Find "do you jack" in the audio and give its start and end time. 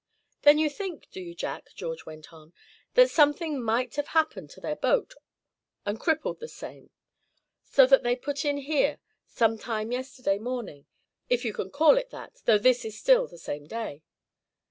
1.11-1.75